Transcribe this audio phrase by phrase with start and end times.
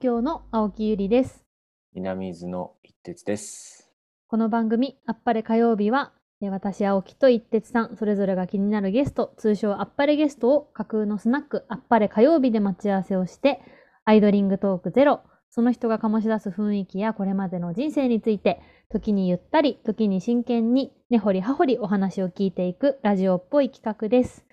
[0.00, 1.44] 東京の青木ゆりです。
[1.92, 3.92] 南伊豆の一徹です。
[4.28, 13.60] この番組、あっぱれ火曜日は、えー私、青木と一徹さん、それぞれが気になるゲスト、通称あっぱれゲストを架空のスナック、あっぱれ火曜日で待ち合わせをして、
[14.06, 15.20] アイドリングトークゼロ、
[15.50, 24.46] その人が醸し出す雰囲気やこれまでの人生について、時にゆったり、時に真剣に、根掘り葉掘りお話を聞いていくラジオっぽい企画です。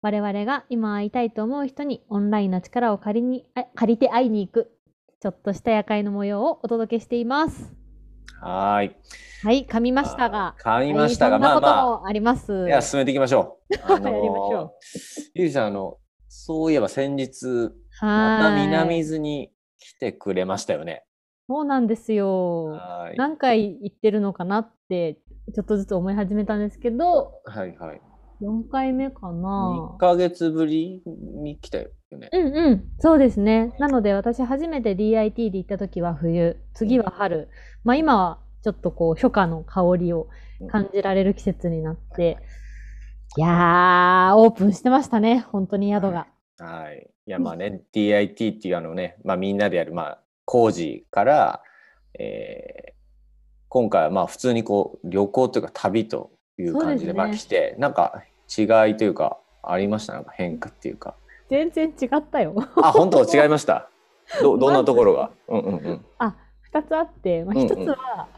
[0.00, 4.70] 我々が今会いたいと思う人にオンラインの力を借りにあ借りて会いに行く、
[5.22, 7.72] ちょっとした夜会の模様をお届けしています。
[8.40, 8.96] はーい。
[9.44, 10.56] はい、噛みましたが。
[10.60, 12.64] 噛みましたが、はい、そんなことまあまもあります？
[12.64, 13.74] あ、いや、進めていきましょう。
[13.86, 14.74] あやりましょ
[15.34, 17.46] ゆりさん、あの、そういえば先日、
[18.00, 18.66] またはい。
[18.66, 21.04] 南伊豆に来てくれましたよね。
[21.48, 22.64] そうなんですよ。
[22.72, 23.16] はい。
[23.16, 25.20] 何回行ってるのかなって、
[25.54, 28.00] ちょっとずつ思い始めたんですけど、はいはい。
[28.42, 29.96] 4回目かな2。
[29.98, 32.28] ヶ月ぶりに来たよね。
[32.32, 33.74] うんうん、そうですね。
[33.78, 37.48] なので私初めて DIT で行った時は冬、次は春。
[37.84, 40.28] まあ今はちょっとこう初夏の香りを
[40.70, 42.38] 感じられる季節になって、
[43.36, 46.26] いやー、オープンしてましたね、本当に宿が。
[46.58, 47.08] はい。
[47.26, 51.62] いや、まあね、DIT っていうあのね、まあみんなでやる、まあ、工事から、
[52.18, 52.92] えー
[53.72, 58.22] 今回はまあ普通にこう旅行というか旅という感じでまあ来て、なんか
[58.58, 60.14] 違いというかありました？
[60.14, 61.14] なんか変化っていうか。
[61.48, 62.54] 全然違ったよ。
[62.82, 63.24] あ、本当？
[63.24, 63.88] 違いました？
[64.40, 65.30] ど どんなところが？
[65.48, 66.04] うんうんうん。
[66.18, 68.28] あ、二つあって、まあ、うんうん一つは、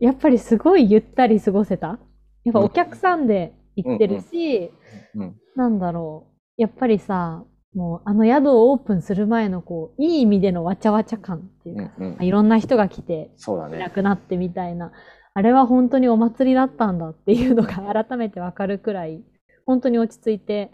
[0.00, 1.98] やっぱりすごいゆったり過ごせた。
[2.44, 4.70] やっぱお客さんで行ってるし、
[5.14, 6.26] うんなんだろ
[6.58, 6.62] う。
[6.62, 7.44] やっぱりさ、
[7.74, 12.24] もうあの宿をオープンする前のこう、いい意味でのわちゃわちゃ感っていうか、うんうん。
[12.24, 13.90] いろんな人が来て、そうだいなね。
[13.90, 14.92] くなってみたいな、
[15.32, 19.22] あれは本当にお祭りだったんだっていうのが改めてわかるくらい、
[19.66, 20.70] 本当に落ち着いて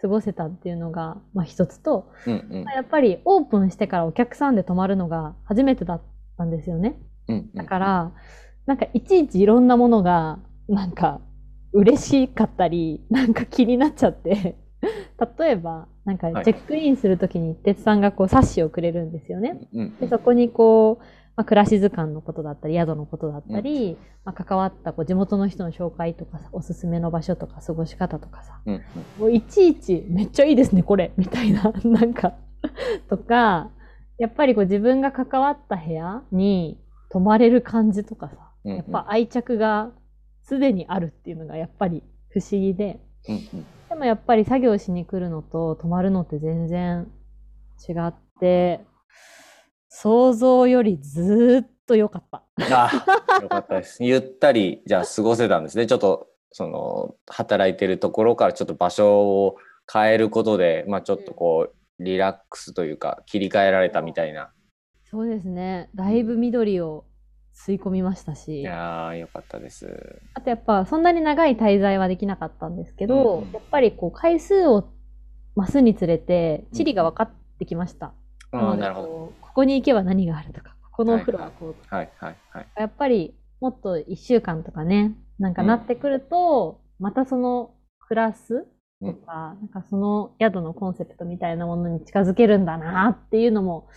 [0.00, 2.64] 過ごせたっていうのが、まあ一つと、うんうん。
[2.64, 6.02] やっぱりオープンしてからお客さんで泊まるのが初めてだっ
[6.36, 6.98] たんですよね。
[7.28, 7.52] うんうん。
[7.54, 8.12] だから、
[8.66, 11.20] なんかいちいちいろんなものが、なんか
[11.72, 14.56] 嬉しかったり、なんか気になっちゃって、
[15.38, 16.44] 例えば、なんかはい。
[16.44, 19.60] チェックインするときに鉄さんがこう冊子をくれるんですよね。
[19.74, 19.96] うん。
[19.98, 21.04] でそこにこう、
[21.40, 23.96] まあ、暮らし図鑑のことだったり、宿のことだったり、
[24.26, 28.82] まあ、関わったこう地元の人の紹介とかさ、おすすめの場所とか過ごし方とかさ、うんうん。
[29.18, 32.34] もういちいちめっちゃいいですね、これ、みたいな、 なんか、
[33.08, 33.70] とか、
[34.18, 38.36] やっぱりこう自分が関わった部屋に泊まれる感じとかさ、
[38.66, 38.76] うんうん。
[38.76, 39.92] やっぱ愛着が
[40.42, 43.66] すでにあるっていうのがやっぱり不思議で、うんうん。
[43.88, 47.10] でもやっぱり作業しに来るのと泊まるのって全然
[47.88, 48.84] 違って、
[49.90, 52.44] 想像よりずーっと良かった。
[52.58, 54.02] あ、よかったです。
[54.04, 55.86] ゆったりじゃあ過ごせたんですね。
[55.86, 59.56] ちょっとその働いてるところからちょっと場所を
[59.92, 64.52] 変えることで、まあちょっとこうリラックスというか切り替えられたみたいな。
[65.10, 65.90] そうですね。
[65.96, 67.04] だいぶ緑を
[67.52, 68.60] 吸い込みましたし。
[68.60, 70.22] いやーよかったです。
[70.34, 74.88] あとやっぱそんなに長い滞在はできなかったんですけど、うんやっぱりこう回数を
[75.56, 78.14] 増すにつれて地理が分かってきました。
[78.52, 79.39] あなのでーなるほど。
[79.50, 82.10] こうここに行けば何があるとか、ここのお風呂はこう、はい。
[82.18, 82.36] はい。
[82.50, 82.66] はい。
[82.76, 88.66] やっぱりもっと1週間とかね、なんかなってくると、またそのクラス
[89.02, 93.88] とか、なんかその宿のコンセプトみたいなものに近づけるんだなっていうのも、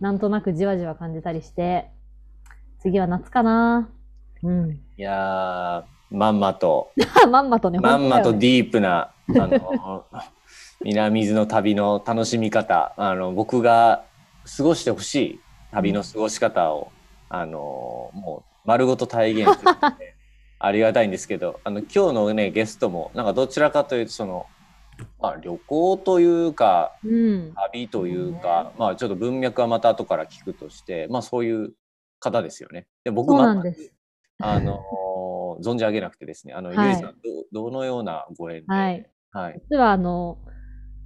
[0.00, 1.90] なんとなくじわじわ感じたりして、
[2.80, 3.88] 次は夏かな。
[4.42, 4.70] うん。
[4.72, 6.90] いやーまんまと。
[7.30, 10.04] まんまとね、まんまとディープなあの
[10.84, 14.04] 南伊豆の旅の楽しみ方あの僕が
[14.44, 16.92] 過ごしてほしい旅の過ごし方を、
[17.28, 20.14] あのもう丸ごと体現するので
[20.60, 24.46] ありがたいんですけどあの今日のねゲストもなんかどちらかというとその、
[25.18, 27.54] まあ、旅行というかうん。
[27.54, 31.72] 旅というか、まあちょっと文脈はまた後から聞くとしてまあそういう
[32.20, 32.86] 方ですよね。
[33.04, 33.92] で僕そうなん全くです。
[34.40, 34.82] あの
[35.60, 37.14] 存じ上げなくてですね、あの、はいゆいさん
[37.52, 39.10] ど、どのようなご縁で、はい。
[39.32, 40.38] はい、実はあの、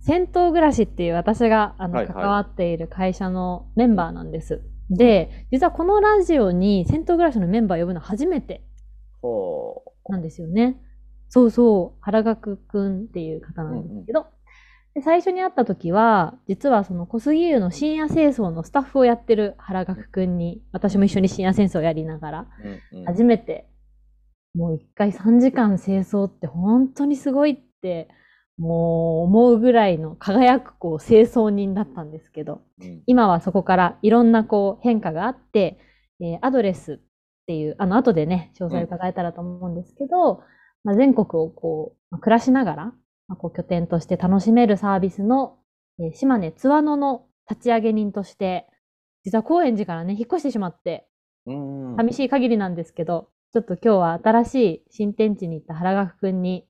[0.01, 2.15] 銭湯暮らしっていう私があの、はいはい。
[2.15, 4.63] 関わっている会社のメンバーなんです。
[4.91, 8.63] で、実はこのラジオに銭湯暮らしのメンバー呼ぶの初めて
[9.21, 10.81] ほなんですよね。
[11.29, 14.27] そうそう、原学くんっていう方なんですけど、
[14.95, 23.05] で最初に会った時は、実はその小杉湯の深夜清掃のスタッフをやってる原学くんに、私も一緒に深夜清掃をやりながら、う、うんうん。
[23.07, 23.69] 初めて、
[24.55, 28.09] もう一回3時間清掃って本当にすごいって、
[28.59, 35.79] もう思うぐらいの輝くこう清掃人だったんですけど、うん今はそこからいろんなこう変化があって、
[36.21, 36.99] えーアドレスっ
[37.47, 40.43] ていう、あの後でね、詳細伺えたらと思うんですけど、
[40.85, 42.85] まあ、全国をこう、まあ暮らしながら、
[43.29, 45.59] まあ、こう拠点として楽しめるサービスの、
[45.99, 48.67] えー島根津和野の立ち上げ人として
[49.27, 51.09] 実は高円寺からね、引っ越してしまって、
[51.47, 51.97] うん。
[51.97, 56.69] 寂しい限りなんですけど、ちょっと今日は新しい新天地に行った原学くんに、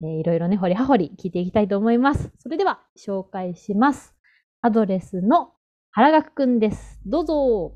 [0.00, 2.30] えーいろいろね、掘り葉掘り聞いていきたいと思います。
[2.38, 4.14] それでは、紹介します。
[4.60, 5.50] アドレスの
[5.90, 7.00] 原学くんです。
[7.04, 7.72] どうぞ。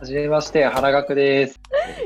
[0.00, 1.60] はじめまして、原学です。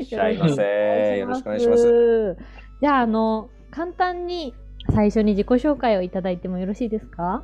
[0.07, 1.17] いらっしゃいませ。
[1.17, 1.81] よろしくお願いします。
[1.81, 2.37] す。
[2.79, 4.53] じゃあ、あの、簡単に
[4.93, 7.43] 最初に自己紹介をいただいてもよろしいですか？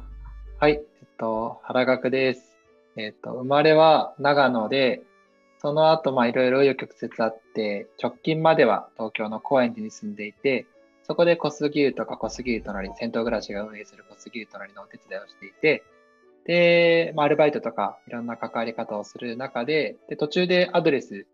[0.59, 2.55] はい、えっと、原学です。
[2.97, 5.01] えっと、生まれは長野で、
[5.59, 10.65] その後、まあ、いろいろ紆余曲折あって、直近までは東京の高円寺に住んでいて、
[11.03, 15.83] そこで小杉湯とか小杉湯隣、銭湯暮らしが運営する小杉湯隣のお手伝いをしていて、
[16.45, 21.25] で、まあ、アルバイトとかいろんな関わり方をする中で、で、途中でアドレス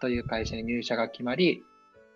[0.00, 1.62] という会社に入社が決まり、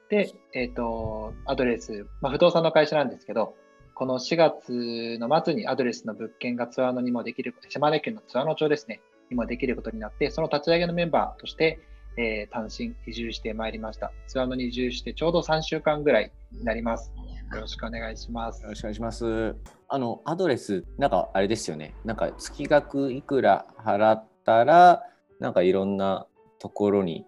[0.09, 3.55] で、えっ、と、アドレス、まあ、不動産の会社なんですけど、
[3.95, 9.01] この4月の末にアドレスの物件がツアーノにもできる、島根県のツアーノ町ですね、
[9.33, 11.81] にもできることになって、その立ち上げのメンバーとして、
[12.19, 14.13] えー単身移住してまいりました。
[14.27, 17.11] ツアーノに移住してちょうど3週間ぐらいになります。
[17.55, 18.69] よろしくお願いしますよ。
[18.69, 19.57] ろしくお願いします。
[19.89, 21.95] あの、アドレス、なんかあれですよね。
[22.05, 25.03] なんか月額いくら払ったら、
[25.41, 26.27] なんかいろんな
[26.59, 27.27] ところに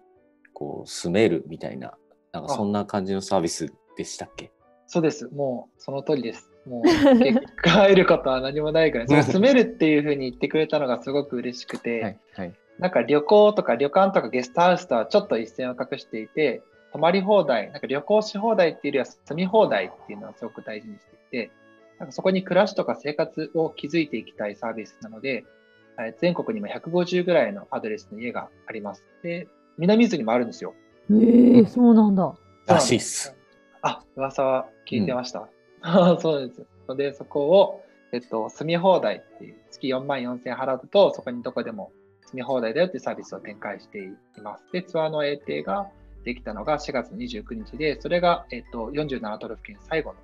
[0.53, 1.95] こう住めるみたいな、
[2.31, 4.51] なんかそんな感じのサービスでしたっけ？
[4.87, 5.27] そうです。
[5.29, 6.49] もうその通りです。
[6.65, 6.83] もう
[7.19, 12.19] 結果得ることは何もないから、 その住めるっていうふうに言ってくれたのがすごく嬉しくて、はい。
[12.33, 12.53] はい。
[12.79, 21.51] なんか旅行とか旅館とかゲストハウスとはちょっと一線を画していて、泊まり放題、なんか旅行し放題っていうよりは住み放題っていうのはすごく大事にしていて、
[21.99, 25.45] なんかそこに暮らしとか生活を築いていきたいサービスなので、
[25.97, 29.05] えー全国にも150ぐらいのアドレスの家があります。
[29.23, 29.47] で、
[29.77, 30.73] 南伊豆にもあるんですよ。
[31.11, 32.35] ええそうなんだ。
[32.67, 33.35] らしいっす。
[33.81, 35.47] あ、噂は聞いてました。
[36.19, 36.95] そうですよ。
[36.95, 41.91] で、そこを、えっと、住み放題っていう、月4万4千円払うと、そこにどこでも
[42.27, 44.11] 住み放題だよっていうサービスを展開してい
[44.41, 44.63] ます。
[44.71, 45.89] で、ツアーの英定が
[46.23, 50.19] できたのが4月29日で、それが、えっと、47都道府県最後の、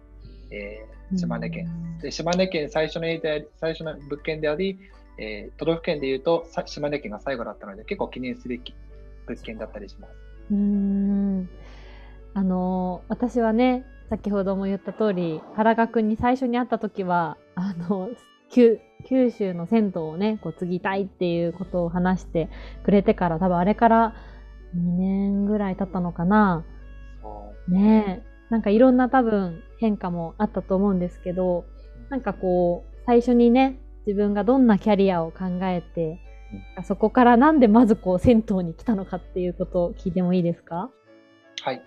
[0.51, 1.67] えー島根県。
[2.01, 3.05] で、島根県最初の
[3.59, 4.79] 最初の物件であり、
[5.17, 8.73] えー都道府県でいうと、さ島根県が最後だったので、結構記念すべき
[9.27, 10.13] 物件だったりします。
[10.51, 11.49] うーん
[12.33, 18.09] あの私はね先ほども言った通り原賀くんに最初に会った時はあの
[18.49, 22.49] 九九州の銭湯をねこう継ぎたいっていうことを話して
[22.83, 24.13] くれてから多分あれから
[24.75, 26.65] 2年ぐらい経ったのかな。
[27.69, 28.21] ね。
[28.25, 28.31] え。
[28.49, 31.63] なんかいろんな多分変化もあったと思うんですけど
[32.09, 36.19] なんかこう最初にね自分がどんなキャリアを考えて
[36.83, 40.89] そこからなんでまずこう銭湯に来たのかっていうことを聞いてもいいですか？
[41.63, 41.81] はい。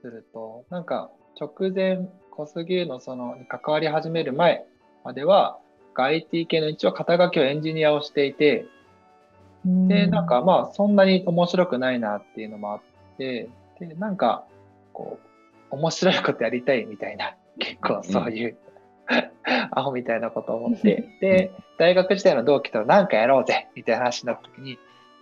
[0.00, 4.64] すると、なんか直前、小杉湯のそのに関わり始める前
[5.04, 5.58] までは、
[5.94, 8.66] IT 系の一応肩書きをエンジニアをしていて、
[9.64, 12.80] で、なんかまあそんなに面白くないなっていうのもあっ
[13.18, 13.48] て、
[13.78, 14.46] で、なんか
[14.92, 15.18] こ
[15.70, 18.56] う、面白いことやりたいみたいな、 結構そういう、
[19.72, 24.78] アホみたいなことを思って、で、大学時代の同期となんかやろうぜみたいな話になった時に、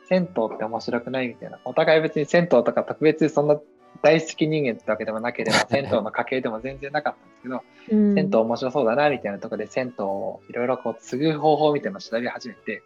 [0.08, 1.58] 銭湯って面白くないみたいな。
[1.64, 3.58] お互い別に銭湯とか特別そんな
[4.02, 8.14] 大好き人間ってわけでもなければ、銭湯の家系でも全然なかったんですけど、うん。
[8.14, 12.82] 銭湯面白そうだなみたいなところで銭湯をいろいろこう継ぐ方法みたいなのを調べ始めて、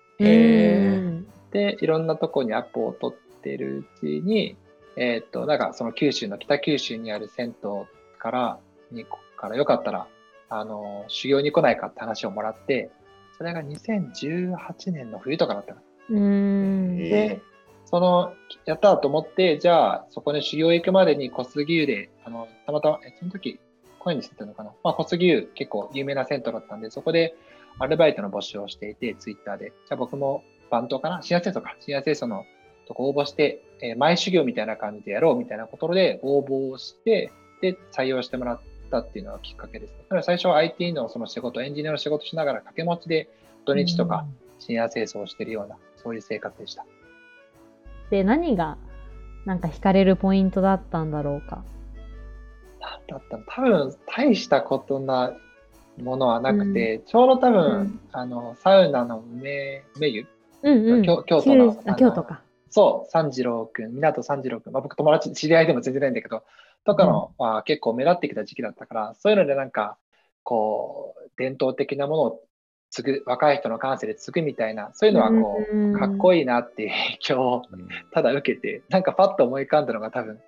[1.51, 4.57] で、いろんなとこにアポを取ってるうちに、
[4.97, 7.71] えーっと、なんかその九州の北九州にある銭湯
[8.19, 8.59] から、
[8.91, 10.07] にからよかったら、
[10.51, 12.91] あの、修行に来ないかって話をもらって、
[13.37, 15.81] それが2018年の冬とかだったの。
[16.11, 16.97] うん。
[17.01, 17.41] へで、
[17.91, 18.35] その、
[18.67, 23.59] やったと思って、じゃあ、そこに修行行くまでに小杉湯で、あの、たまたま、え、その時、
[23.99, 24.73] 声にしてたのかな？
[24.85, 27.35] まあ、小杉湯結構有名な銭湯だったんで、そこで
[27.79, 29.67] アルバイトの募集をしていて、ツイッターで。
[29.67, 31.23] じゃあ僕も番頭かな？
[31.23, 31.77] 深夜清掃か。
[31.81, 32.45] 深夜清掃の
[32.87, 39.97] とこ応募して、えー前修行みたいな感じでやろうみたいなことで応募をして、で、採用してもらったっていうのがきっかけですね。
[40.03, 43.29] だから最初は IT のその仕事、エンジニアの仕事しながら掛け持ちで
[43.65, 44.27] 土日とか
[44.61, 46.87] 深夜清掃をしてるような、そういう生活でした。
[48.11, 48.79] で何が
[49.45, 51.65] なんか惹かれるポイントだったんだろうか？
[53.09, 53.45] だったの？
[53.47, 55.33] 多分大したことな
[56.03, 60.27] ものはなくて、ちょうど多分、うんあのサウナの梅梅湯？
[60.63, 61.03] うんうん。
[61.03, 62.43] 京京都の九あ京都か。
[62.71, 66.43] そう三次郎くん港三次郎くん、まあ、僕友達知り合いでも全然ないんだけど
[66.85, 69.97] とかのは結構目立ってきた時期だったからそういうのでなんか
[70.43, 72.43] こう伝統的なものを
[72.91, 75.99] 継ぐ若い人の感性で継ぐみたいなそういうのはこう、うん。
[75.99, 77.89] かっこいいなっていう影響をうん。
[78.13, 80.39] ただ受けて、なんかパッと思い浮かんだのが多分、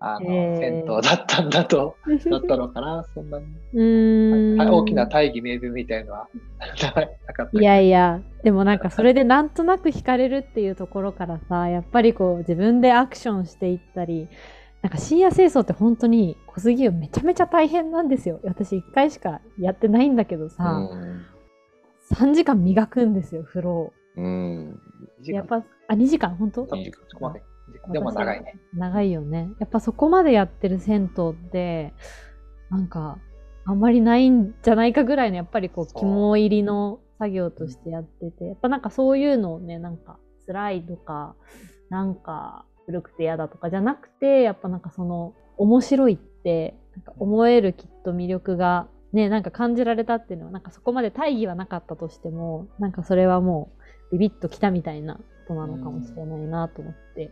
[0.00, 1.96] あの、だったんだと、
[2.30, 3.38] だったのかな、 そんな。
[3.38, 3.46] に。
[3.72, 6.28] 大きな大義名分みたいのは
[6.58, 14.28] なかったいやいや、でもなんかそれでなんとなく惹かれるっていうところからさ、やっぱりこう自分でアクションしていったり、
[14.82, 18.40] なんか深夜清掃って本当に小杉湯めちゃめちゃ大変なんですよ。
[18.44, 21.33] 私1回しかやってないんだけどさ、うん
[22.12, 23.92] 3時間磨くんですよ、風呂を。
[24.16, 24.80] うん。
[25.24, 26.66] やっぱ、あ、2時間本当？
[26.76, 27.42] いい時間そこまで。
[27.92, 28.60] でも長いね。
[28.74, 29.50] 長いよね。
[29.58, 31.94] やっぱそこまでやってる銭湯って、
[32.70, 33.18] なんか、
[33.64, 41.34] あんまりないんじゃないかぐらいの、やっぱりこう、肝入りの作業としてやってて、やっぱなんかそういうのをね、なんか、辛いとか、
[41.88, 53.70] なんか、古くて嫌だとかじゃなくて、やっぱなんかその、面白いって、なんか思えるきっと魅力が、ね、なんか感じられたっていうのは、なんかそこまで大義はなかったとしても、なんかそれはも
[54.10, 57.30] う、ビビッときたみたいなことなのかもしれないなと思って、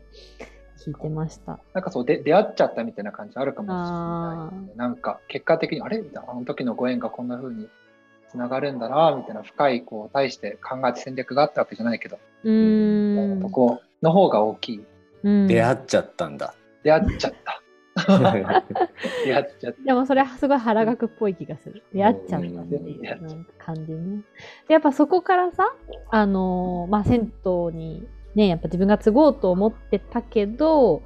[0.86, 1.58] 聞いてました。
[1.74, 4.72] なんかそうで出会っちゃったみたいな感じあるかもしれあない、ね。
[4.76, 7.68] なんか結果的に、あれみたいな、あの時のご縁がこんな風に
[8.28, 13.42] つながるんだな、みたいな深い、こう、対して考えて戦略があったわけじゃないけど、うーん。
[13.42, 14.84] とこの方が大きい。
[15.24, 16.54] うん出会っちゃったんだ。
[16.82, 17.61] 出会っちゃった。
[19.24, 19.82] 出会っちゃった。
[19.82, 21.82] でもそれはすごい腹学っぽい気がする。
[21.92, 24.22] 出会っちゃったっていう感じね。
[24.68, 25.74] でやっぱそこからさ、
[26.10, 31.02] あのーまあ銭湯にね、やっぱ自分が継ごうと思ってたけど、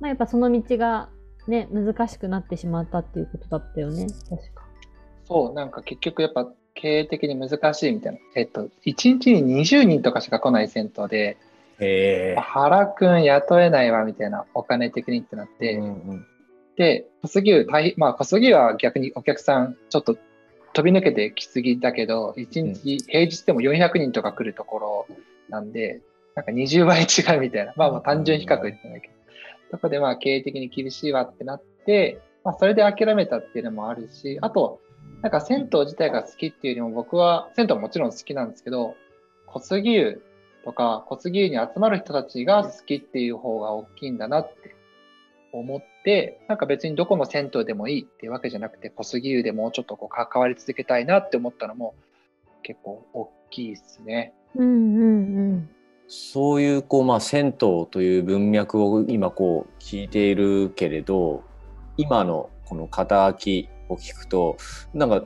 [0.00, 1.08] まあやっぱその道が
[1.46, 4.06] ね、難しくなってしまったっていうことだったよね。
[4.28, 4.64] 確か。
[5.24, 8.18] そう、なんか結局やっぱ経営的に難しいみたいな。
[8.34, 11.36] えっと、1日に20人とかしか来ない銭湯で。
[12.36, 16.26] 原くん雇えないわみたいなお金的にってなって、うんうん
[16.82, 20.16] で、小杉湯大変、まあ小杉湯は逆にお客さんちょっと
[20.72, 25.06] 飛び抜けてきすぎだけど、1日、平日でも400人とか来るところ
[25.48, 26.00] なんで、
[26.34, 29.14] なんか20倍違うみたいな、まあまあ単純比較言ってないけど、
[29.70, 34.80] そこでまあ経営的に厳しいわってなって、まあそれで諦めたっていうのもあるし、あと、
[35.22, 38.96] なんか銭湯自体が好きっていうよりも僕は銭湯ももちろん好きなんですけど、
[39.46, 40.22] 小杉湯
[40.64, 44.74] とか小杉湯に集まる人たちが好きっていう方が大きいんだなって
[45.58, 51.94] 思って、なんか別にどこの銭湯でもいいっていうわけじゃなくて、小杉湯でもうちょっとこう関わり続けたいなって思ったのも
[52.62, 54.34] 結構大きいですね。
[54.54, 55.70] うんうんうん。
[56.08, 57.52] そういうこうまあ銭湯
[57.90, 61.42] という文脈を今こう聞いているけれど
[61.96, 64.58] 今のこの肩書きを聞くと
[64.92, 65.24] なんか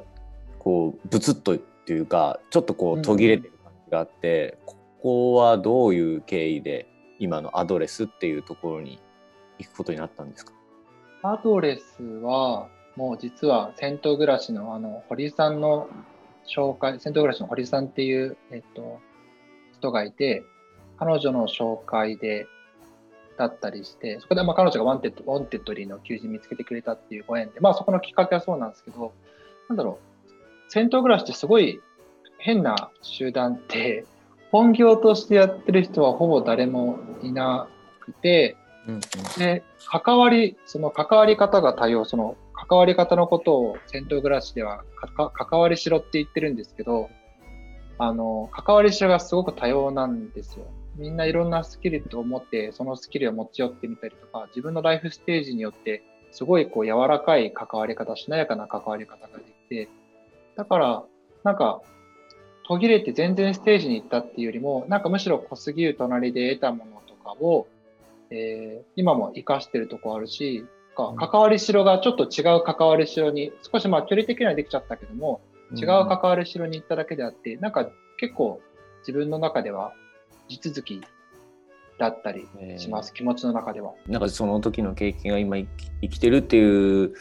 [0.61, 6.87] こうブツッとっていうかちょっとこう途切れてる感じがあって、ここはどういう経緯で
[7.18, 9.00] 今のアドレスっていうところに
[9.58, 10.52] 行くことになったんですか？
[11.22, 15.88] アドレスはもう実は銭湯暮らしのあの堀さんの
[16.46, 19.00] 紹介、銭湯暮らしの堀さんっていう、えっと、
[19.75, 20.44] 人がいて、
[20.98, 22.46] 彼女の紹介で、
[23.36, 29.12] だったりして、そこでまあ彼女がワンテッド、ワンテッドリーの求人見つけてくれたっていうご縁で、まあそこのきっかけはそうなんですけど、
[29.68, 29.98] なんだろ
[30.68, 31.80] う、銭湯暮らしってすごい
[32.38, 34.06] 変な集団って、
[34.52, 37.68] 本業としてやってる人はほぼ誰もいな
[38.00, 39.00] くて、うんうん
[39.38, 44.84] で、関わり、その関わり方が多様、その関わり方のことを銭湯暮らしでは
[45.34, 47.10] 関わりしろって言ってるんですけど、
[47.98, 50.66] あの、関わりしろがすごく多様なんですよ。
[50.96, 59.88] みんないろんなスキルと思って、そのスキルを持ち寄ってみたりとか、自分のライフステージによって、すごいこう柔らかい関わり方、しなやかな関わり方ができて、
[60.56, 61.04] だから、
[61.44, 61.80] なんか、
[62.66, 67.68] 途切れて全然ステージに行ったっていうよりも、なんかむしろ小杉湯隣で得たものとかを、
[68.30, 70.66] えー今も活かしてるとこあるし、
[70.97, 75.40] か関わりしろがちょっと違う関わりしろに、少しまあ距離的にはできちゃったけども、
[75.75, 78.61] 違う関わりしろに行っただけであって、なんか結構
[79.00, 79.92] 自分の中では
[80.49, 81.00] 地続き
[81.99, 82.47] だったり
[82.78, 83.92] します、気持ちの中では。
[84.06, 87.14] なんかその時の経験が今生き生きてるっていう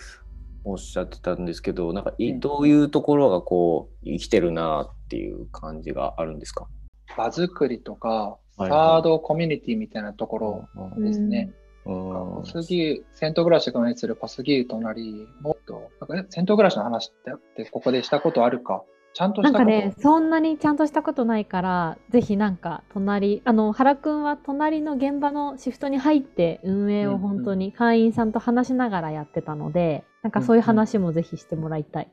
[0.63, 6.67] おっしゃってたんですけどなんかどういうところがこう生きてるなっていう感じがあるんですか、
[7.15, 11.51] 場作りとか、はいサードコミュニティみたいなところうんですね。
[11.85, 11.93] うん。
[11.93, 17.13] 小杉湯、銭湯暮らしが運営する小杉湯隣もっと、なんかえ銭湯暮らしの話っ
[17.55, 18.83] てここでしたことあるか。
[19.13, 19.69] ちゃんとしたこと。
[19.71, 32.11] なんかね、そんなにちゃんとしたことないから、ぜひなんか隣、あの、原くんは隣の現場のシフトに入って運営を本当に会員さんと話しながらやってたので、なんかそういう話もぜひしてもらいたい。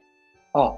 [0.52, 0.74] あ、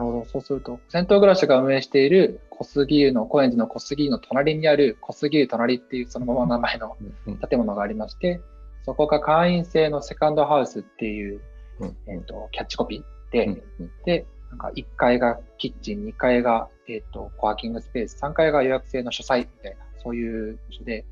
[0.00, 0.24] なるほど。
[0.24, 7.36] そうすると、銭湯暮らしが運営している小杉湯の、高円寺の小杉湯の隣にある小杉湯隣っていうそのまま名前のうん。
[7.36, 8.40] 建物がありまして、
[8.84, 11.42] そこが会員制のセカンドハウスっていう、
[11.80, 11.96] うん。
[12.06, 13.62] えっ、と、キャッチコピーで、
[14.06, 21.04] で、なんか1階がキッチン、2階が、えっ、と、コワーキングスペース、3階が予約制の書斎みたいな、そういう場所で、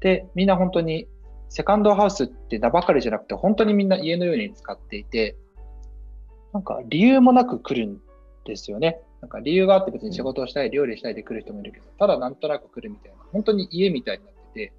[0.00, 1.08] で、みんな本当に
[1.48, 5.36] セカンドハウスって名ばかりじゃなくて、本当にみんな家のように使っていて、
[6.52, 7.98] なんか理由もなく来るん
[8.46, 9.00] ですよね。
[9.20, 14.72] なんか理由があって別に仕事をしたい、料理したいで来る人もいるけど、ただなんとなく来るみたいな、本当に家みたいになってて、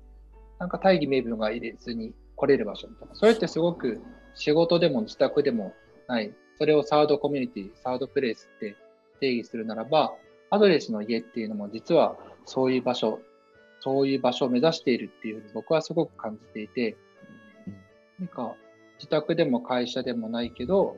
[0.59, 3.15] なんか大義名分が入れずに来れる場所みたいな。
[3.15, 4.01] それってすごく
[4.35, 5.73] 仕事でも自宅でも
[6.07, 8.75] ない、それをサードコミュニティ、サードプレイスって
[9.19, 10.13] 定義するならば、
[10.49, 13.19] アドレスの家っていうのも実はそういう場所、
[13.81, 16.95] そういう場所を目指しているっていうふうに僕はすごく感じていて、
[18.19, 18.55] なんか
[18.97, 20.97] 自宅でも会社でもないけど、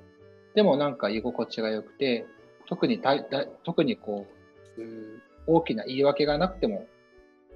[0.55, 2.25] でもなんか居心地が良くて、
[2.69, 4.27] 特にだだ特にこ
[4.77, 4.81] う
[5.47, 6.85] 大きな言い訳がなくても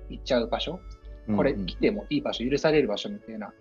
[0.10, 0.80] 行っちゃう場所、
[1.36, 3.54] これ来てもいい場所、許される場所みたいな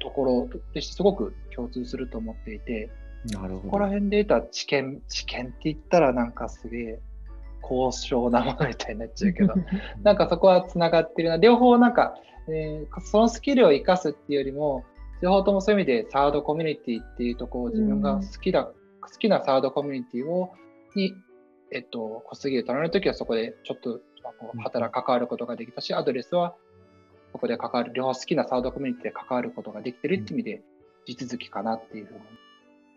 [0.00, 2.90] ところとしてすごく共通すると思っていて、
[3.26, 3.60] なるほど。
[3.60, 7.00] ここら辺で得た知見、知見って言ったらなんかすげえ
[7.60, 9.54] 高尚なものみたいになっちゃうけど、
[10.02, 11.36] なんかそこはつながってるな。
[11.36, 12.16] 両方なんか、
[12.48, 14.84] えー、そのスキルを生かすっていうよりも、
[15.20, 18.66] 両方ともそういう意味でサードコミュニティっていうところを自分が好きだ、うん、
[19.00, 20.52] 好きなサードコミュニティを
[20.96, 21.14] に、
[21.70, 24.00] えっと、小杉を取られるときはそこでちょっと
[24.62, 26.54] 働関わることができたし、アドレスは
[27.32, 30.62] そこで関わる、両方好きなサードコミュニティで関わることができてるっていう意味で、
[31.06, 32.20] 地続きかなっていうふうに。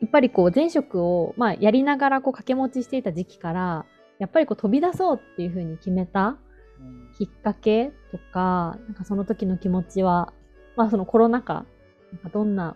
[0.01, 3.85] やっぱりこう前職を、まあ、やりながらこう掛け持ちしていた時期から
[4.19, 6.37] やっぱりこう飛び出そうっていうふうに決めた
[7.17, 10.33] きっかけとか、なんかその時の気持ちは、
[10.75, 11.65] まあそのコロナ禍、
[12.11, 12.75] なんかどんな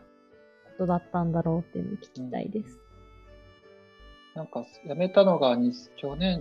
[0.78, 2.80] ことだったんだろうっていうのを聞きたいです。
[4.40, 5.58] なんか辞めたのが
[5.98, 6.40] 去年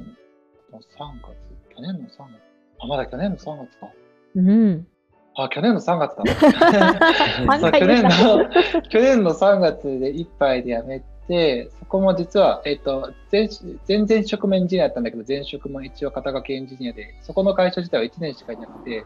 [0.72, 0.82] の3
[1.20, 1.34] 月
[1.74, 3.90] 去年の3月あ、まだ去年の3月か。
[4.36, 4.86] うん。
[5.34, 6.22] あ、去年の3月だ。
[7.72, 8.10] 去年の、
[8.88, 13.48] 去年の3月でいっぱいで辞めて、そこも実は、えっ、ー、と、全
[13.84, 19.04] 全然職もエンジニアだったんだけど、前職も一応肩書きエンジニアで、そこの会社自体は1年しかいなくて、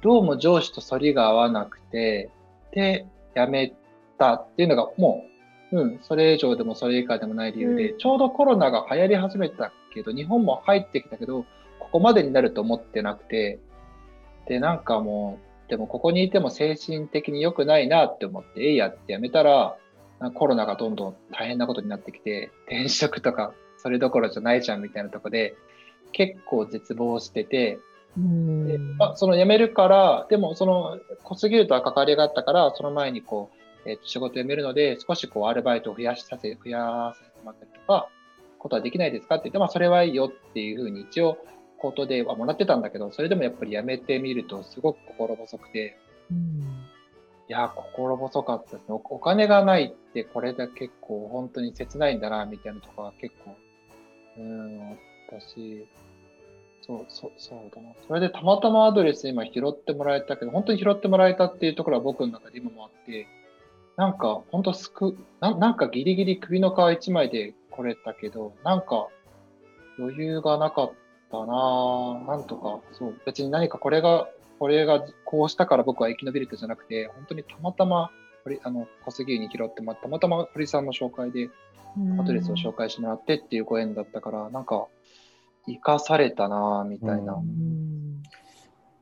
[0.00, 2.30] どうも上司と反りが合わなくて、
[2.72, 3.04] で、
[3.36, 3.74] 辞め
[4.16, 5.33] たっていうのがもう、
[5.74, 11.44] うん、それ以上でもそれ以下でもない理由で、うん、ちょうどコロナが流行り始めたけど、日本も入ってきたけど、
[11.80, 13.58] ここまでになると思ってなくて、
[14.46, 19.76] で、なんかもう、でもここにいても精神的に良くないなって思って、えいやってやめたら、
[20.34, 25.56] コロナがどんどん大変なことになってきて、転職とかそれどころじゃないじゃんみたいなとこで、
[26.12, 27.80] 結構絶望してて、
[28.16, 38.08] でまあ、その辞めるから、でもその小すぎるとは関わりがあったから、その前にこう、えー、と仕事辞めるので、少しこうアルバイトを増やさせ、増やさせてもらったりとか、
[38.58, 41.38] ことはできないですかって言って、まあそれはいいよっていうふうに一応
[41.78, 45.98] 口頭ではもらってたんだけど、それでもやっぱりやめてみるとすごく心細くて、
[46.30, 49.00] うん、いや、心細かったですね。
[49.04, 53.54] お金がないってこれだけ結構本当に切ないんだな、みたいなとこは結構、
[54.38, 55.86] うん、私、
[56.86, 57.90] そう、そう、そうだな。
[58.06, 63.26] それでたまたまアドレス今拾ってもらえたけど、本当に拾ってもらえたっていうところは僕の中で今もあって、
[63.96, 69.08] なんか本当すくな、なんかギリギリ首の皮一枚で来れたけど、なんか
[69.98, 70.92] 余裕がなかっ
[71.30, 74.28] たななんとか、そう、別に何かこれが、
[74.58, 78.10] これがこうしたから僕は生き延びるってじゃなくて、本当にたまたま、
[78.62, 81.48] あの、小杉に拾ってもらたまたま堀さんの紹介で、
[82.20, 84.86] アドレスを紹介してもらってっていうご縁だったから、なんか、
[85.66, 87.40] 生かされたなみたいな。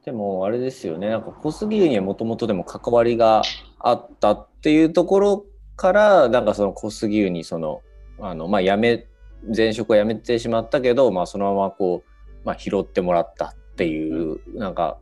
[0.04, 1.08] でもあれですよね。
[1.08, 3.42] なんか小杉にはもともとでも関わりが
[3.82, 7.82] あったっていうところからなんかその小杉湯にその
[8.20, 9.06] あのまあ辞め
[9.56, 12.12] 前職を辞めてしまったけど、まあ、そのままこう
[12.44, 14.98] まあ、拾ってもらったっていうなんか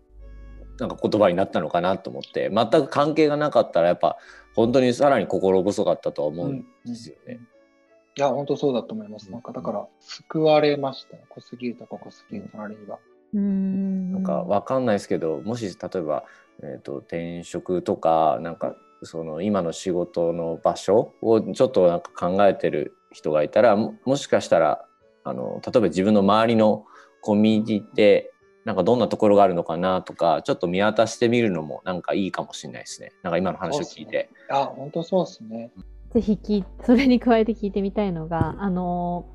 [0.78, 4.16] なんか言葉になったのかなと思って全く関係がなかったらやっぱ
[4.54, 7.22] 本当にさらに心細かったとは思うんですよね。
[7.26, 7.46] うんうん、い
[8.16, 9.30] や本当そうだと思います。
[9.30, 12.98] なんかだから救われました、ね、濃すぎるとか濃すぎる隣には。
[13.32, 16.24] うんなんかわかんないですけどもし例えば、
[16.62, 24.84] えーと、転職とかなんかその今の仕事の場所をちょっとなんか考えてる人がいたらもしかしたら
[25.24, 26.84] あの例えば自分の周りの
[27.22, 28.32] コミュニティって
[28.64, 34.12] なんかどんなところがあるのかなとかちょっと見渡してみるのもなんかいいかもしれないですねなんか今の話を聞いて。
[34.12, 35.72] ね、あ本当そうですね。
[36.10, 39.26] ぜひきそれに加えて聞いてみたいのがあの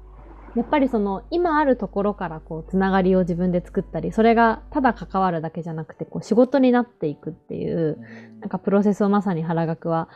[0.55, 7.97] やっぱりその今あるところからこうつながりを自分で作ったりそれがただ関わるだけじゃなくてこう仕事になっていくっていう、
[8.33, 10.09] うん、なんかプロセスをまさに原学は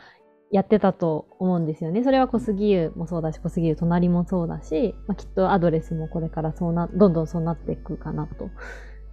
[0.51, 2.03] やってたと思うんですよね。
[2.03, 8.49] それは小杉湯もそうだし、小杉湯隣もそうだし、まあ、きっとアドレスもこれからそうな、どんどんそうなっていくかなと。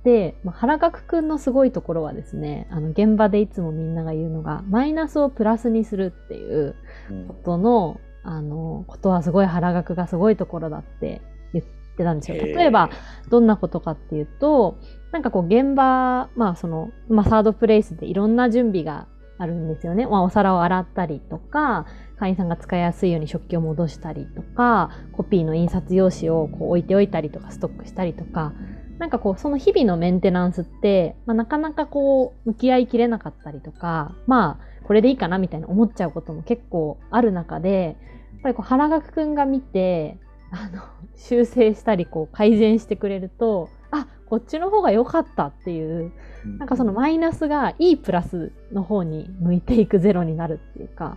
[0.03, 6.75] で、まあ、原学くんのすごいところはですね、あの、現場でいつもみんなが言うのが、マイナスをプラスにするっていう
[7.29, 11.65] ことの、うん、あの、ことはすごい原学がすごいところだって言っ
[11.97, 12.37] てたんですよ。
[12.37, 12.91] 例えば、
[13.31, 14.79] どんなことかっていうと、
[15.13, 19.07] なんかこう現場、まあその、まあサードプレイスでいろんな準備が
[19.39, 20.07] あるんですよね。
[20.07, 21.87] まあ、お皿を洗ったりとか、
[22.19, 28.55] 会員さんが使いやすいように食器を戻したりとか、コピーの印刷用紙をこう置いておいたりとか、ストックしたりとか、
[28.99, 40.19] なんかこう、その日々のメンテナンスって、まあ、なかなかこう、向き合いきれなかったりとか、まあ、これでいいかなみたいな思っちゃうことも結構ある中で、やっぱりこう、原学くんが見て、
[40.51, 40.83] あの、
[41.17, 46.13] 修正したり、こう、改善してくれると、あ、こっちの方が良かったっていう、
[46.59, 51.17] なんかそのマイナスがいいプラスの方に向いていくゼロになるっていうか、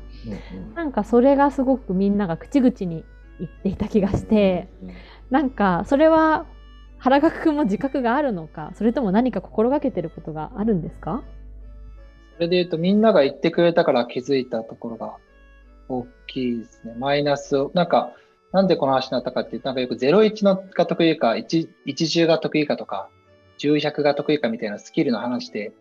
[0.76, 3.04] なんかそれがすごくみんなが口々に
[3.40, 4.68] 言っていた気がして、
[5.30, 6.46] なんかそれは
[6.98, 11.24] 原学くんも自覚があるのか、それとも何か心がけてることがあるんですか？
[12.36, 15.18] それで言うと、みんなが言ってくれたから気づいたところが
[15.90, 16.96] 大きいですね。
[16.98, 18.14] マイナスを、なんか、
[18.52, 23.10] なんでこの話になったかっていうと、なんかよく01のが得意か、1、10が得意かとか、
[23.60, 25.74] 10、100が得意かみたいなスキルの話で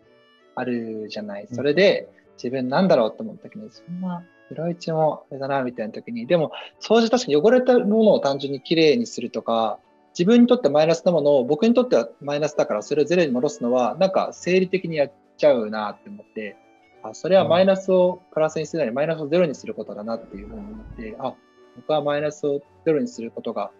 [0.55, 1.47] あるじゃない。
[1.51, 9.79] それで、自分なんだろうと思った時に、そんな01もあれだな、みたいな時に、でも、掃除確かに汚れたものを単純にきれいにするとか、
[10.17, 16.57] 自分にとってマイナスなものを僕にとってはマイナスだからそれをゼロに戻すのはなんか生理的にやっちゃうなって思って
[17.03, 21.33] あそれはマイナスをプラスにするなりマイナスをゼロにすることだなっていうふうに思ってあ
[21.77, 23.71] 僕はマイナスをゼロにすることが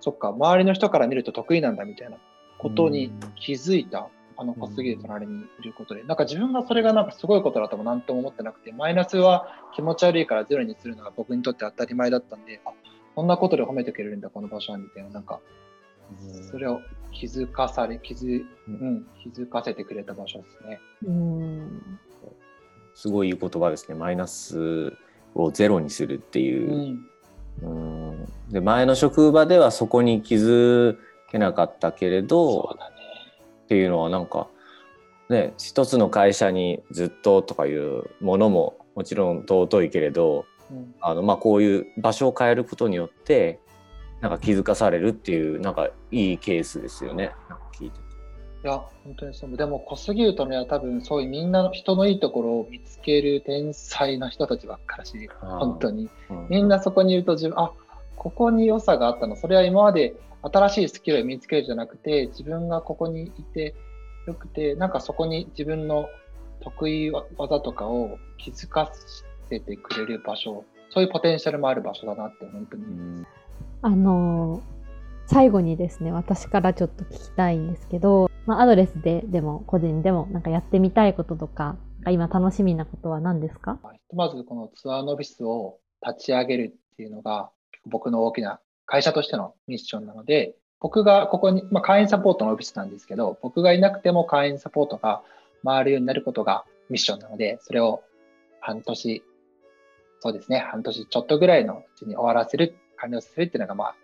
[0.00, 2.16] そっか周りの人から見ると得意なんだみたいな
[2.58, 6.04] ことに気づいたあの小杉る隣にいることで。
[6.04, 12.72] なんか自分がそれがなんかすごいことだとも何とも思ってなくてマイナスは気持ち悪いからゼロにするのが僕にとって当たり前だったんであ
[13.16, 15.10] こんなことで褒めてくれるんだこの場所はみたいな。
[15.10, 15.40] なんか
[16.50, 16.80] それを
[17.12, 20.80] 気づかされ、気づ、うん、気づかせてくれた場所ですね。
[21.04, 22.00] うん。
[22.98, 23.94] すごい言葉ですね。
[23.94, 24.92] マイナス
[25.36, 26.72] をゼロにするってういう。
[26.72, 27.06] ん。
[27.62, 30.96] うんで前の職場ではそこに気づ
[31.30, 32.84] けなかったけれどね。
[33.66, 34.48] っていうのはなんか
[35.28, 40.92] ね一つの会社にずっととかいうものももちろん尊いけれどうん。
[41.00, 43.60] あのまあこういう場所を変えることによって
[44.20, 47.30] なんか気づかされるっていうなんかいいケースですよね。
[47.48, 48.07] なんか聞いてて。
[48.64, 49.56] いや、本当にそう。
[49.56, 56.08] でも、小杉るとね、多分そういうみんなの人のいいところを見つける天才な人たちばっかりし、本当に。
[56.30, 57.72] うんみんなそこにいると自分、あ、
[58.16, 59.36] ここに良さがあったの。
[59.36, 63.74] それは今まで新しいスキルを身につけるじゃなくて、自分がここにいて
[64.26, 66.08] よくて、なんかそこに自分の
[66.60, 68.90] 得意技とかを気づか
[69.48, 72.84] せてくれる場所、そういうポテンシャルもある場所だなって、本当に。
[72.84, 73.26] うん
[73.82, 74.78] あのー
[75.30, 81.76] 最後にですね、私からちょっと聞きたいんですけど、まあ、アドレスででも個人でもなんかやってみたいこととか、
[82.08, 83.78] 今楽しみなことは何ですか？
[83.92, 87.50] ひとまずこのツアーのオフィスを立ち上げるっていうのが
[87.84, 95.20] 僕の大きな会社としてのミッションなので、僕がここに、まあ、会員サポートのオフィスなんですけど、僕がいなくても会員サポートが
[95.62, 98.02] 回るようになることがミッションなので、それを
[98.60, 99.22] 半年、
[100.20, 103.94] そうですね、半年ちょっとぐらいのうちに終わらせる、完了させるっていうのが、まあ、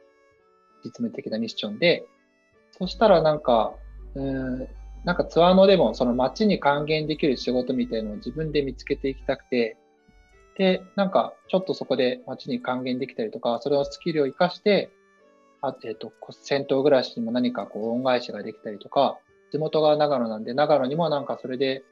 [0.85, 2.05] 実務的なミッションで、
[2.73, 3.73] そしたらなんか、
[4.15, 4.69] うん、
[5.05, 9.77] なんかツアーのでもその街に還元できる仕事みたいのを自分で見つけていきたくて、
[10.57, 14.91] で、なんかちょっとそこで街に還元できたりとか、それをスキルを活かして、
[15.61, 19.19] あえっ、と、こ銭湯暮らしにも何かこう恩返しができたりとか、
[19.51, 21.83] 地元が長野なんで、長野にもなんかそれで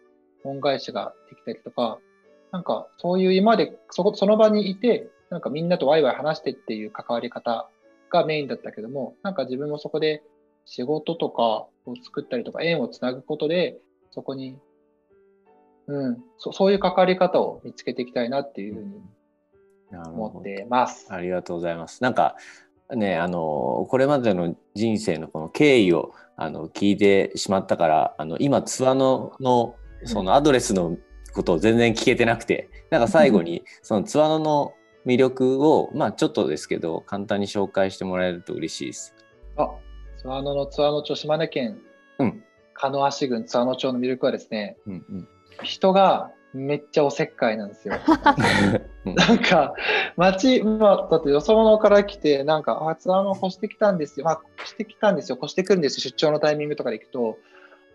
[0.45, 1.99] 恩返しができたりとか、
[2.53, 7.69] なんかそういう今までそこその場にいて、なんかみんなとワイワイ話してっていう関わり方
[8.11, 10.23] がメインだったけども、なんか自分もそこで
[10.65, 13.79] 仕事とかを作ったりとか、縁をつなぐことで、
[14.11, 14.59] そこに、
[15.87, 18.93] うん、そそういう関わり方を見つけていきたいなっていうふうに
[20.07, 21.13] 思ってます。
[21.13, 22.03] ありがとうございます。
[22.03, 22.37] なんか
[22.95, 30.97] ねあのこれまでの人生のこの経緯をあの聞いてしまったからあの今ツアーののそのアドレスの
[31.33, 34.75] ことを全然聞けてなくてなんか最後にそのツアーの
[35.07, 39.15] 魅力をまあちょっとですけど簡単に紹介してもらえると嬉しいです。
[39.57, 39.71] あ、
[40.23, 41.79] ツアーノのツアーノ町、島根県、
[42.19, 45.29] うん鹿野足郡ツアーノ町の魅力はですね、うんうん
[45.63, 47.95] 人がめっちゃおせっかいなんですよ。
[49.05, 49.75] う ん なんか、
[50.17, 54.25] 町、まあ、だってよそ者から来て、なんか、あ、ツアーの越してきたんですよ。
[54.25, 55.39] まあ、越してきたんですよ。
[55.41, 56.11] 越してくるんですよ。
[56.11, 57.39] 出張のタイミングとかで行くと、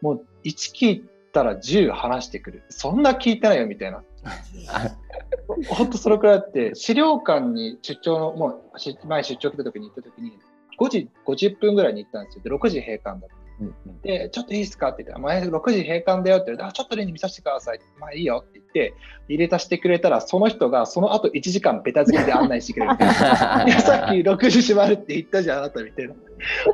[0.02, 2.63] もう、1聞いたら10話してくる。
[2.70, 4.04] そんな聞いてないよ、みたいな。
[5.70, 10.38] ほんとそれくらいあって、資料館に出張の、もう、し前出張来た時に行った時に、
[10.78, 12.44] 5時50分ぐらいに行ったんですよ。
[12.44, 13.36] で、6時閉館だった。
[13.60, 17.80] うんうんで、ちょっといいですかって言って、前6時閉館だよって言われて、あ、ちょっと例に見させてください。
[18.00, 18.94] まあいいよって言って、
[19.28, 22.94] 入れたしてくれたら、その人がその後1時間ベタ付きで案内してくれる。
[22.96, 26.13] いや、さっき6時閉まるって言ったじゃん、あなたみたいな。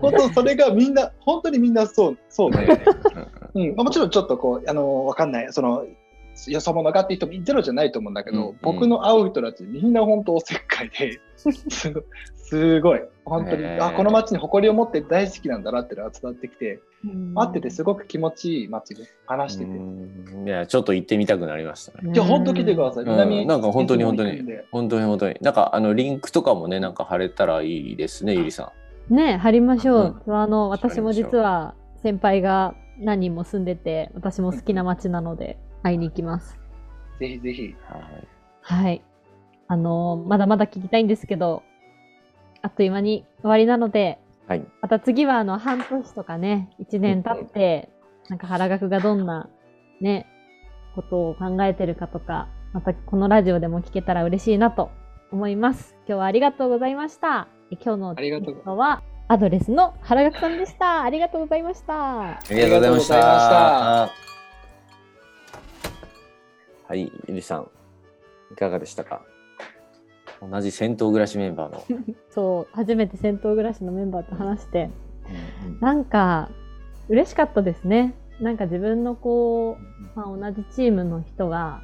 [0.02, 2.58] 本当、それがみんな、本当にみんなそう、そうで、
[3.54, 5.86] うんまあ、もちろんちょっとこう、あの、わかんない、その、
[6.48, 12.04] よそ者がっていう人もゼロじゃないと思うんだけど、うん僕の会う人たちみんな本当おせっかいで、 すごい、
[12.36, 17.34] すごい、本当に、あ、この街に誇りを持って大好きなんだなっていうのが伝わってきて、うん。
[17.34, 19.72] 会っててすごく気持ちいい街で話してて。
[19.72, 20.48] うん。
[20.48, 22.12] いや、ちょっと行ってみたくなりましたね。
[22.14, 23.04] いや、本当来てください。
[23.04, 23.12] うん。
[23.12, 25.38] 南なんか本当に本当に本当に本当に。
[25.42, 28.72] なんかあのリンクとかもね、なんか貼れたらいいですね、ゆりさ
[29.10, 30.22] ね貼りましょう。
[30.28, 36.58] うあの、私も実は先輩が何人も住んでて、私も好きな街なので会いに行きます。
[37.20, 37.64] ぜひぜひ。
[37.64, 37.76] ん。
[37.88, 38.28] はい。
[38.62, 39.02] はい。
[39.68, 41.64] あの、まだまだ聞きたいんですけど、
[42.62, 44.66] あっという間に終わりなので、はい。
[44.82, 47.90] また次はあの半年とかね、1年経って、
[48.30, 49.50] なんか原学がどんな
[50.02, 50.28] ね、
[50.96, 54.90] ことを考えてるかとか、またこのラジオでも聞けたら嬉しいなと
[55.32, 55.96] 思います。
[56.08, 57.48] 今日はありがとうございました。
[57.72, 61.04] え今日のありがとうゲストはアドレスの原学さんでした。
[61.04, 62.38] ありがとうございました。
[62.38, 64.33] ありがとうございました。
[66.94, 67.68] はい、ゆりさん、
[68.52, 69.24] いかがでしたか？
[70.48, 71.84] 同じ戦闘暮らしメンバーの。
[72.30, 74.92] そう、初めて戦闘暮らしのメンバーと話して、
[75.66, 76.52] うんなんか
[77.10, 78.14] 嬉しかったですね。
[78.40, 79.78] なんか自分のこ
[80.16, 81.82] う、まあ、同じチームの人が、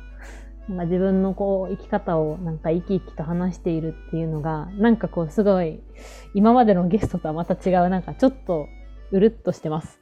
[0.68, 5.80] なんか自分のこう生き方をなんか生き生きと話しているっていうのが、なんかこうすごい、
[6.36, 8.68] 今までのゲストとはまた違う、なんかちょっと
[9.12, 10.00] うるっとしてます。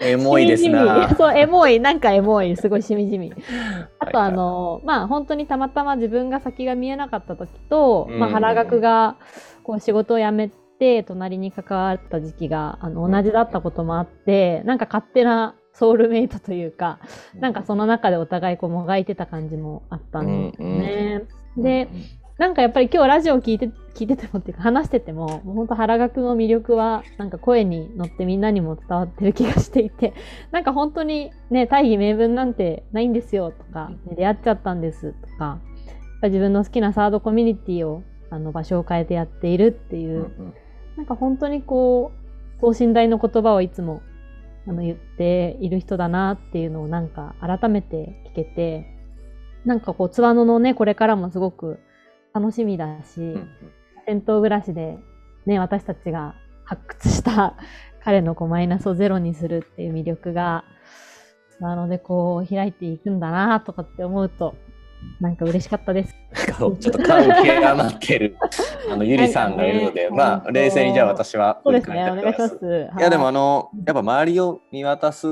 [0.00, 1.14] エモいですなみ。
[1.14, 3.32] そう、エモい、なんかエモい、すごいしみじみ。
[3.98, 9.16] あとはいあの、まあ本当にたまたま自分が先が見えなかった時と、うんまあ原学が
[9.62, 16.98] こう仕事を辞めて隣に関わった時期があの同じだったこともあって、なんか勝手なソウルメイトというか、
[17.34, 21.22] なんかその中でお互いこうもがいてた感じもあったんですよね。
[21.56, 21.88] で、
[22.40, 30.14] なんかやっぱり今日ラジオ聞いて聞いててもっていうか話してても、もう本当原学の魅力はなんか声に乗ってみんなにも伝わってる気がしていて、
[30.50, 35.58] なんか本当にね、大義名分なんてないんですよとか、ね出会っちゃったんですとか、
[36.22, 40.54] 自分の好きなサードコミュニティをあの場所を変えてやっているっていう、うんうん。
[40.96, 42.12] なんか本当にこ
[42.58, 44.00] う、等身大の言葉をいつも
[44.66, 48.86] あの言っている人だなっていうのをなんか改めて聞けて、
[49.66, 51.80] なんかこう、ツワノのね、これからもすごく
[52.32, 53.48] 楽しみだし、うん
[54.06, 54.98] 戦闘暮らしで
[55.46, 57.56] ね、私たちが発掘した
[58.02, 60.64] 彼のこうマイナスをゼロにするっていう魅力が、
[61.60, 64.54] なのでこう開いていくんだなとかって思うと、
[65.20, 66.14] なんか嬉しかったです。
[66.48, 68.36] ちょっと感極まってる。
[68.90, 70.10] あのゆりさんがいるので、はい。
[70.12, 72.90] まあ冷静にじゃあ私はそうですね、お願いします。
[72.98, 73.00] い。
[73.00, 75.26] やでもあの、のやっぱ周りを見渡す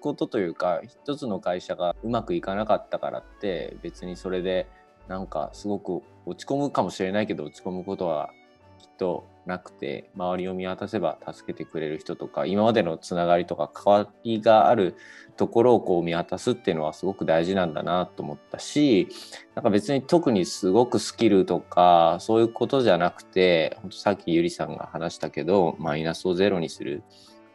[0.00, 4.66] ことというか一つの会社がうまくいかなかったからって別にそれで
[5.10, 8.30] なんかすごく落ち込むかもしれないけど落ち込むことは
[8.78, 14.94] きっとなくて周りを見渡せば助けてくれる人とか今までのつながりとか関わりがある
[15.36, 19.08] ところをこう見渡すっていうのはすごく大事なんだなと思ったし
[19.56, 27.02] なんか別に特にすごくスキルとかそういうことじゃなくてさっきゆりさんが話したけどマイナスをゼロにする。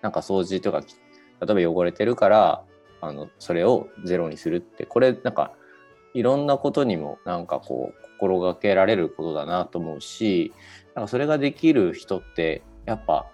[0.02, 2.64] なんか掃除とか例えば汚れてるから
[3.00, 4.86] あのそれをゼロにするって。
[4.86, 5.54] これなんか
[6.16, 10.54] いろんなことにもなんかこう心がけられることだなと思うし
[10.96, 13.28] なんかそれができる人ってやっぱ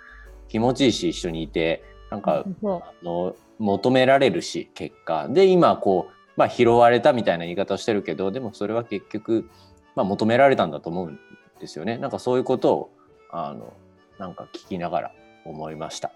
[0.48, 5.28] 気持ちいいし一緒にいてなんかあの求められるし結果。
[5.30, 9.48] で今こう、まあ、拾われたみたいな言い方をしてるけどでもそれは結局、
[9.96, 11.20] まあ、求められたんだと思うん
[11.60, 12.00] ですよね。
[12.00, 12.92] なんかそういうことを
[13.32, 13.72] あの
[14.18, 15.12] なんか聞きながら
[15.46, 16.12] 思いました。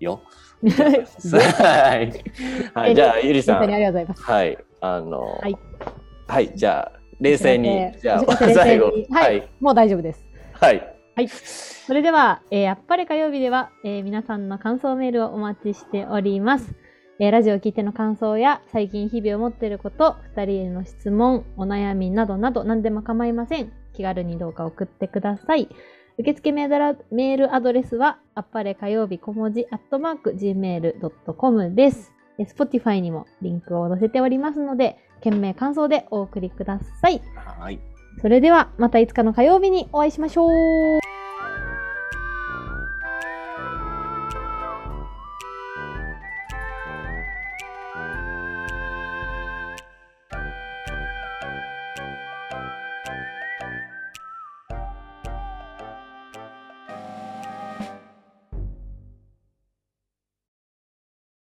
[0.00, 0.22] よ。
[0.64, 2.12] はい、
[2.74, 3.62] はい、じゃあゆりさん。
[3.62, 4.22] ありがとうございます。
[4.22, 4.58] はい。
[4.80, 5.56] あのはい、
[6.26, 10.24] はい、じゃあ冷静にじゃあ最後にははいい、もう大丈夫です。
[10.52, 11.28] はいはい。
[11.28, 16.74] それでは、えーやっぱり火曜日では、えー皆さんの感想メールをお待ちしております。
[17.18, 23.72] えーラジオを聞いての感想や、最近日々思っていること、二人への質問、お悩みなどなど何でも構いません。
[23.94, 25.70] 気軽にどうか送ってください。
[26.18, 32.12] 受付メールアメールアドレスは、あっぱれ火曜日小文字、アットマーク、gmail.com です。
[32.38, 37.20] えー Spotify にもリンクを載せておりますので、件名感想でお送りください。
[37.58, 37.78] はい
[38.20, 41.05] それでは、またいつかの火曜日にお会いしましょう。